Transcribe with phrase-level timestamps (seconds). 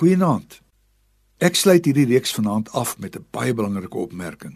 [0.00, 0.54] Goeienaand.
[1.44, 4.54] Ek sluit hierdie reeks vanaand af met 'n baie belangrike opmerking.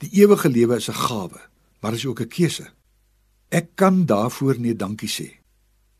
[0.00, 1.40] Die ewige lewe is 'n gawe,
[1.80, 2.72] maar is ook 'n keuse.
[3.48, 5.28] Ek kan daarvoor nee dankie sê.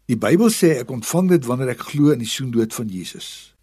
[0.06, 3.54] Die Bybel sê ek ontvang dit wanneer ek glo in die soendood van Jesus.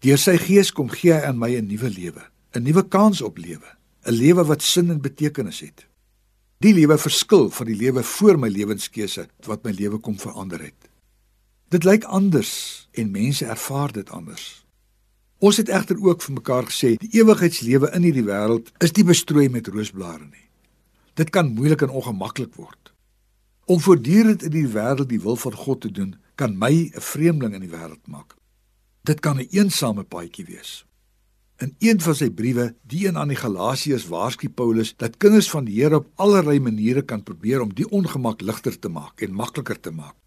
[0.00, 2.22] Deur sy gees kom gee hy aan my 'n nuwe lewe,
[2.54, 5.86] 'n nuwe kans op lewe, 'n lewe wat sin en betekenis het.
[6.58, 10.91] Die lewe verskil van die lewe voor my lewenskeuse wat my lewe kom verander het.
[11.72, 12.52] Dit lyk anders
[12.92, 14.64] en mense ervaar dit anders.
[15.40, 19.46] Ons het egter ook vir mekaar gesê die ewigheidslewe in hierdie wêreld is nie bestrooi
[19.48, 20.44] met roosblare nie.
[21.16, 22.92] Dit kan moeilik en ongemaklik word.
[23.64, 27.54] Om voortdurend in die wêreld die wil van God te doen, kan my 'n vreemdeling
[27.54, 28.36] in die wêreld maak.
[29.00, 30.84] Dit kan 'n eensame paadjie wees.
[31.56, 35.64] In een van sy briewe, die een aan die Galasiërs, waarsku Paulus dat kinders van
[35.64, 39.80] die Here op allerlei maniere kan probeer om die ongemak ligter te maak en makliker
[39.80, 40.21] te maak.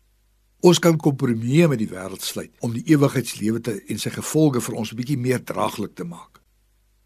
[0.66, 4.78] Ons kan kompromieë met die wêreld sluit om die ewigheidslewe te en sy gevolge vir
[4.82, 6.42] ons 'n bietjie meer draaglik te maak.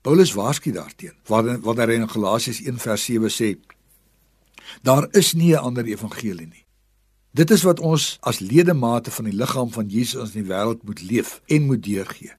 [0.02, 3.57] Paulus waarsku daarteen, waarin wat hy in Galasiërs 1:7 sê:
[4.82, 6.66] Daar is nie 'n ander evangelie nie.
[7.34, 11.01] Dit is wat ons as ledemate van die liggaam van Jesus in die wêreld moet
[11.01, 12.32] leef en moet deurgee.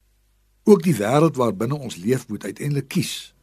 [0.64, 3.34] Ook die wêreld waarbinne ons leef moet uiteindelik kies.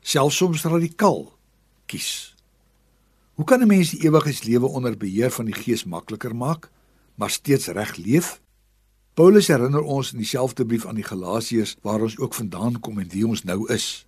[0.00, 1.38] Selfs soms radikaal
[1.86, 2.33] kies.
[3.34, 6.70] Hoe kan 'n mens die ewigheidslewe onder beheer van die Gees makliker maak,
[7.14, 8.40] maar steeds reg leef?
[9.14, 13.08] Paulus herinner ons in dieselfde brief aan die Galasiërs waar ons ook vandaan kom en
[13.08, 14.06] wie ons nou is.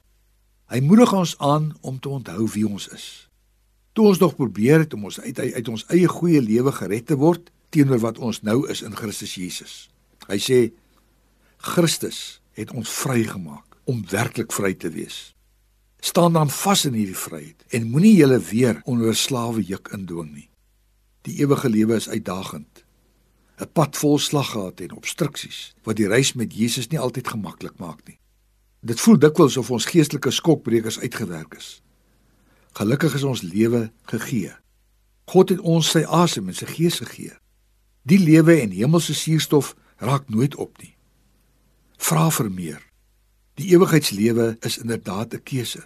[0.66, 3.30] Hy moedig ons aan om te onthou wie ons is.
[3.92, 7.16] Toe ons nog probeer het om ons uit uit ons eie goeie lewe gered te
[7.16, 9.90] word teenoor wat ons nou is in Christus Jesus.
[10.26, 10.72] Hy sê
[11.56, 15.35] Christus het ons vrygemaak om werklik vry te wees
[16.00, 20.32] staan dan vas in hierdie vryheid en moenie julle weer onder 'n slawe juk indwing
[20.32, 20.50] nie.
[21.22, 22.84] Die ewige lewe is uitdagend.
[23.58, 28.04] 'n Pad vol slaggate en obstruksies wat die reis met Jesus nie altyd gemaklik maak
[28.06, 28.18] nie.
[28.80, 31.82] Dit voel dikwels of ons geestelike skokbrekers uitgewerk is.
[32.72, 34.52] Gelukkig is ons lewe gegee.
[35.24, 37.32] God het ons sy asem en sy gees gegee.
[38.06, 40.92] Die lewe en hemelse suurstof raak nooit op nie.
[41.96, 42.82] Vra vir meer.
[43.56, 45.82] Die ewigheidslewe is inderdaad 'n keuse.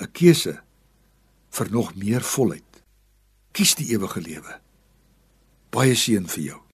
[0.00, 0.62] 'n Keuse
[1.50, 2.82] vir nog meer volheid.
[3.52, 4.60] Kies die ewige lewe.
[5.70, 6.69] Baie seën vir jou.